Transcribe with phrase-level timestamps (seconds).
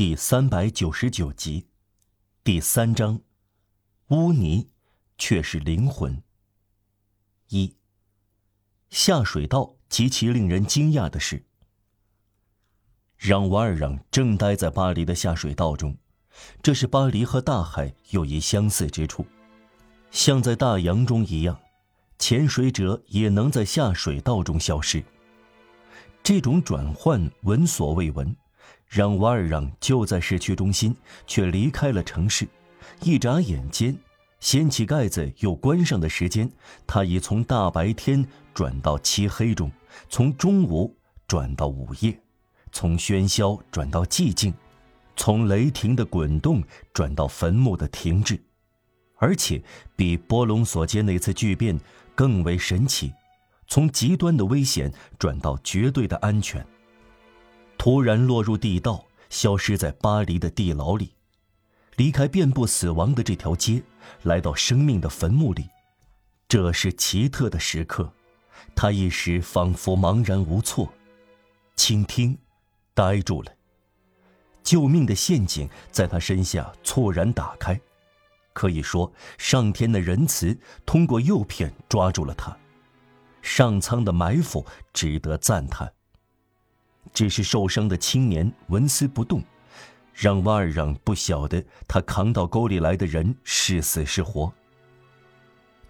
[0.00, 1.66] 第三百九十九集，
[2.42, 3.20] 第三章，
[4.08, 4.70] 污泥
[5.18, 6.22] 却是灵魂。
[7.48, 7.76] 一，
[8.88, 11.44] 下水道极其令人惊讶的是，
[13.18, 15.94] 让瓦尔让正待在巴黎的下水道中，
[16.62, 19.26] 这是巴黎和大海有一相似之处，
[20.10, 21.60] 像在大洋中一样，
[22.18, 25.04] 潜水者也能在下水道中消失。
[26.22, 28.34] 这种转换闻所未闻。
[28.90, 32.46] 让瓦尔让就在市区中心，却离开了城市。
[33.02, 33.96] 一眨眼间，
[34.40, 36.50] 掀起盖子又关上的时间，
[36.88, 39.70] 他已从大白天转到漆黑中，
[40.08, 40.92] 从中午
[41.28, 42.20] 转到午夜，
[42.72, 44.52] 从喧嚣转到寂静，
[45.14, 46.60] 从雷霆的滚动
[46.92, 48.42] 转到坟墓的停滞，
[49.18, 49.62] 而且
[49.94, 51.78] 比波隆索街那次巨变
[52.16, 53.12] 更为神奇，
[53.68, 56.66] 从极端的危险转到绝对的安全。
[57.80, 61.14] 突然落入地道，消失在巴黎的地牢里，
[61.96, 63.82] 离开遍布死亡的这条街，
[64.24, 65.66] 来到生命的坟墓里，
[66.46, 68.12] 这是奇特的时刻。
[68.76, 70.92] 他一时仿佛茫然无措，
[71.74, 72.36] 倾听，
[72.92, 73.50] 呆住了。
[74.62, 77.80] 救命的陷阱在他身下猝然打开，
[78.52, 80.54] 可以说，上天的仁慈
[80.84, 82.54] 通过诱骗抓住了他。
[83.40, 85.90] 上苍的埋伏值得赞叹。
[87.12, 89.42] 只是受伤的青年纹丝不动，
[90.12, 94.52] 让瓦尔让不晓得他扛到沟里来的人是死是活。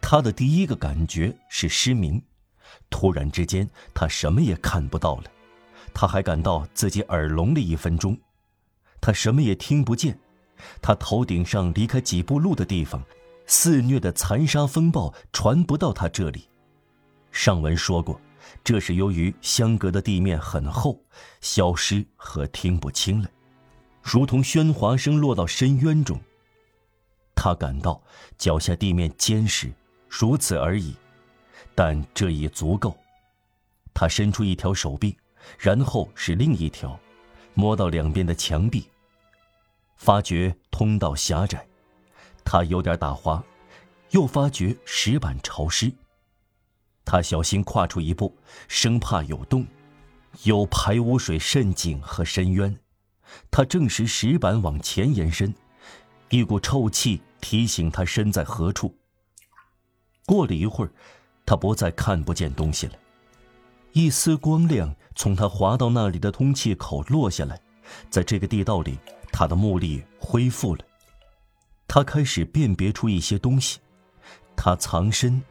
[0.00, 2.20] 他的第一个感觉是失明，
[2.90, 5.24] 突然之间他什么也看不到了，
[5.94, 8.18] 他还感到自己耳聋了一分钟，
[9.00, 10.18] 他什么也听不见，
[10.82, 13.02] 他头顶上离开几步路的地方，
[13.46, 16.48] 肆虐的残沙风暴传不到他这里。
[17.30, 18.20] 上文说过。
[18.62, 20.98] 这是由于相隔的地面很厚，
[21.40, 23.28] 消失和听不清了，
[24.02, 26.20] 如同喧哗声落到深渊中。
[27.34, 28.02] 他感到
[28.38, 29.72] 脚下地面坚实，
[30.08, 30.94] 如此而已，
[31.74, 32.96] 但这已足够。
[33.92, 35.16] 他伸出一条手臂，
[35.58, 36.98] 然后是另一条，
[37.54, 38.88] 摸到两边的墙壁，
[39.96, 41.66] 发觉通道狭窄，
[42.44, 43.44] 他有点打滑，
[44.10, 45.92] 又发觉石板潮湿。
[47.04, 48.34] 他小心跨出一步，
[48.66, 49.66] 生怕有洞，
[50.44, 52.74] 有排污水渗井和深渊。
[53.50, 55.54] 他正时石板往前延伸，
[56.30, 58.94] 一股臭气提醒他身在何处。
[60.24, 60.90] 过了一会儿，
[61.44, 62.94] 他不再看不见东西了。
[63.92, 67.60] 一丝光亮从他滑到那里的通气口落下来，
[68.08, 68.98] 在这个地道里，
[69.30, 70.84] 他的目力恢复了。
[71.86, 73.78] 他开始辨别出一些东西，
[74.56, 75.42] 他藏身。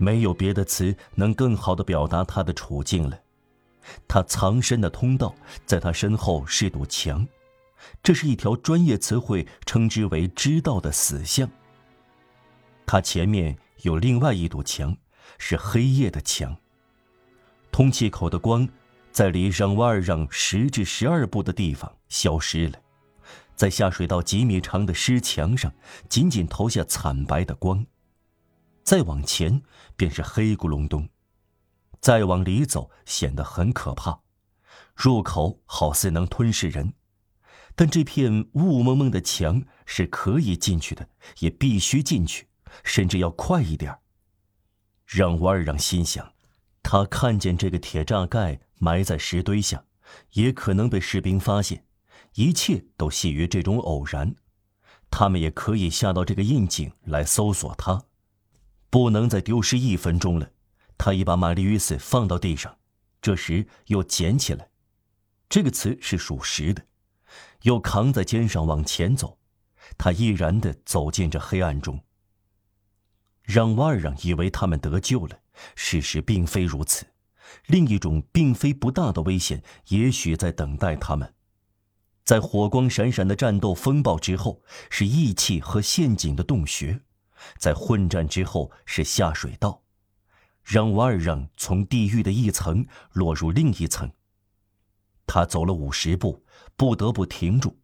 [0.00, 3.20] 没有别的词能更好的表达他的处境了。
[4.08, 5.34] 他藏身的通道
[5.66, 7.26] 在他身后是堵墙，
[8.02, 11.48] 这是一条专业词汇称之为“知道”的死巷。
[12.86, 14.96] 他前面有另外一堵墙，
[15.38, 16.56] 是黑夜的墙。
[17.70, 18.68] 通气口的光，
[19.12, 22.78] 在离让瓦尔让十至十二步的地方消失了，
[23.54, 25.72] 在下水道几米长的湿墙上，
[26.08, 27.84] 仅仅投下惨白的光。
[28.90, 29.62] 再往前
[29.94, 31.08] 便是黑咕隆咚，
[32.00, 34.18] 再往里走显得很可怕，
[34.96, 36.94] 入口好似能吞噬人，
[37.76, 41.08] 但这片雾蒙蒙的墙是可以进去的，
[41.38, 42.48] 也必须进去，
[42.82, 43.96] 甚至要快一点。
[45.06, 46.32] 让瓦尔让心想，
[46.82, 49.84] 他看见这个铁栅盖埋在石堆下，
[50.32, 51.84] 也可能被士兵发现，
[52.34, 54.34] 一切都系于这种偶然，
[55.12, 58.06] 他们也可以下到这个印井来搜索他。
[58.90, 60.50] 不能再丢失一分钟了，
[60.98, 62.76] 他已把玛丽·与斯放到地上，
[63.22, 64.68] 这时又捡起来，
[65.48, 66.84] 这个词是属实的，
[67.62, 69.38] 又扛在肩上往前走，
[69.96, 72.02] 他毅然地走进这黑暗中。
[73.42, 75.40] 让瓦尔让以为他们得救了，
[75.74, 77.06] 事实并非如此，
[77.66, 81.34] 另一种并非不大的危险也许在等待他们，
[82.24, 87.02] 在火光闪闪的战斗风暴之后，是义气和陷阱的洞穴。
[87.58, 89.82] 在混战之后是下水道，
[90.62, 94.10] 让瓦尔让从地狱的一层落入另一层。
[95.26, 96.44] 他走了五十步，
[96.76, 97.78] 不得不停住。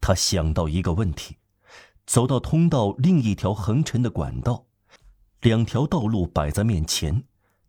[0.00, 1.38] 他想到一个问题：
[2.06, 4.66] 走到通道另一条横陈的管道，
[5.40, 7.24] 两条道路摆在面前，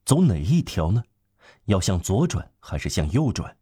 [0.06, 1.04] 走哪一条呢？
[1.66, 3.58] 要向左转还是向右转？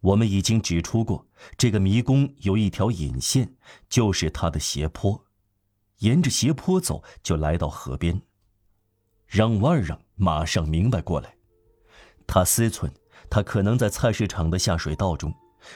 [0.00, 1.26] 我们已经指出过，
[1.58, 3.56] 这个迷宫有一条引线，
[3.88, 5.25] 就是它的斜坡。
[5.98, 8.20] 沿着斜坡走，就来到河边。
[9.26, 11.34] 让瓦尔让马上明白过来，
[12.26, 12.90] 他思忖，
[13.28, 15.34] 他可能在菜市场的下水道中，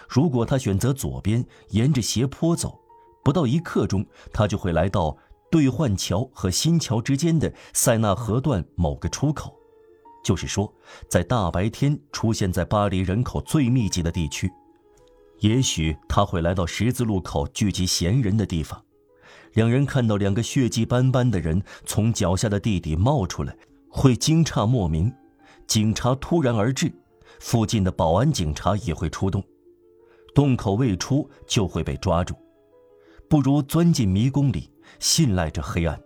[0.09, 2.81] 如果他选择左边，沿着斜坡走，
[3.25, 5.17] 不到一刻钟，他就会来到
[5.51, 9.57] 兑换桥和新桥之间的塞纳河段某个出口。
[10.23, 10.73] 就是说，
[11.09, 14.53] 在大白天出现在巴黎人口最密集的地区。
[15.41, 18.85] 也许他会来到十字路口聚集闲人的地方。
[19.55, 23.57] 两人看到两个血迹斑斑的人从脚下的地底冒出来，
[23.89, 25.13] 会惊诧莫名。
[25.67, 26.93] 警察突然而至，
[27.41, 29.43] 附近的保安警察也会出动。
[30.35, 32.35] 洞口未出就会被抓住，
[33.29, 34.71] 不如钻进迷宫里，
[35.01, 36.01] 信赖着黑暗。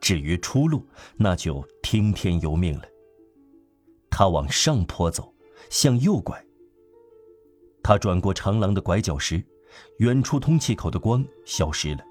[0.00, 0.86] 至于出路，
[1.16, 2.84] 那就听天由命了。
[4.10, 5.34] 他往上坡走，
[5.68, 6.42] 向右拐。
[7.82, 9.44] 他转过长廊的拐角时，
[9.98, 12.04] 远处通气口的光消失了，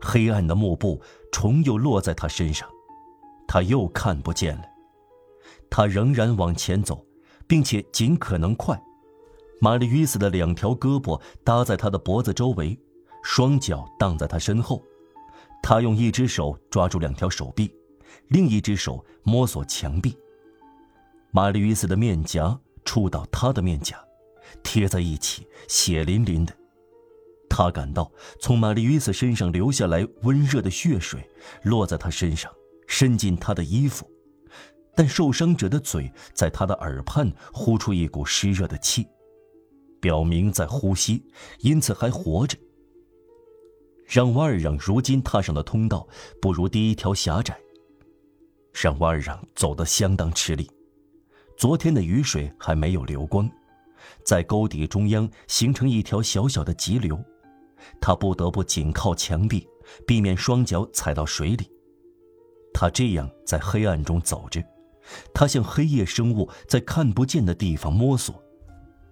[0.00, 1.00] 黑暗的幕布
[1.30, 2.68] 重又落在他身上，
[3.46, 4.64] 他又看不见了。
[5.68, 7.04] 他仍然往前走，
[7.46, 8.80] 并且尽可能快。
[9.60, 12.78] 玛丽·约斯的两条胳膊搭在他的脖子周围，
[13.22, 14.82] 双脚荡在他身后。
[15.62, 17.72] 他用一只手抓住两条手臂，
[18.28, 20.16] 另一只手摸索墙壁。
[21.30, 23.98] 玛丽·约斯的面颊触到他的面颊，
[24.62, 26.54] 贴在一起，血淋淋的。
[27.56, 31.26] 他感到从玛丽·约斯身上流下来温热的血水，
[31.62, 32.52] 落在他身上，
[32.86, 34.06] 渗进他的衣服。
[34.94, 39.06] 但受伤者的嘴在他的耳畔呼出一股湿热的气。
[40.02, 41.24] 表明在呼吸，
[41.60, 42.58] 因此还活着。
[44.04, 46.06] 让瓦尔让如今踏上的通道
[46.42, 47.58] 不如第一条狭窄。
[48.74, 50.70] 让瓦尔让走得相当吃力，
[51.56, 53.50] 昨天的雨水还没有流光，
[54.26, 57.18] 在沟底中央形成一条小小的急流，
[58.00, 59.66] 他不得不紧靠墙壁，
[60.06, 61.70] 避免双脚踩到水里。
[62.72, 64.62] 他这样在黑暗中走着，
[65.32, 68.42] 他像黑夜生物在看不见的地方摸索。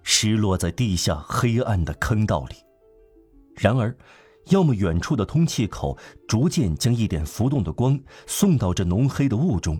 [0.07, 2.55] 失落在地下黑暗的坑道里。
[3.55, 3.97] 然而，
[4.49, 5.97] 要么远处的通气口
[6.27, 9.79] 逐渐将一点浮动的光送到这浓黑的雾中，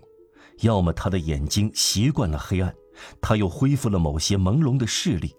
[0.62, 2.74] 要么他的眼睛习惯了黑暗，
[3.20, 5.32] 他又恢复了某些朦胧的视力。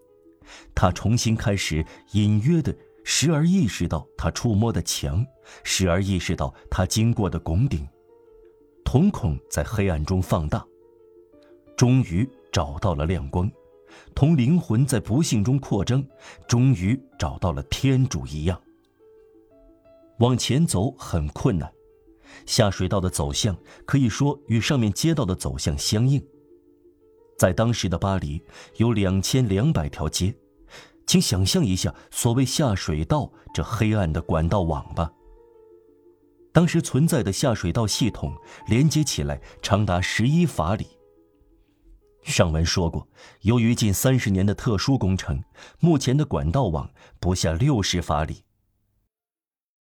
[0.74, 2.74] 他重新开始隐约的，
[3.10, 5.26] 时而意识到他触摸的墙，
[5.64, 7.88] 时而意识到他经过的拱顶。
[8.84, 10.64] 瞳孔在黑暗中放大，
[11.78, 13.50] 终于找到了亮光。
[14.14, 16.06] 同灵魂在不幸中扩张，
[16.50, 18.62] 终于找到了天主一样。
[20.20, 21.72] 往前走很困难，
[22.46, 26.22] 下水道的走向可以说与上面街道的走向相应。
[27.38, 28.44] 在当时的巴黎
[28.76, 30.36] 有两千两百条街，
[31.08, 35.12] 请想象一下所谓下水道这黑暗的管道网吧。
[36.54, 38.34] 当时存在的下水道系统
[38.68, 40.86] 连接起来长达十一法里。
[42.24, 43.08] 上文说过，
[43.42, 45.42] 由于近三十年的特殊工程，
[45.80, 46.90] 目前的管道网
[47.22, 48.44] 不下六十法里。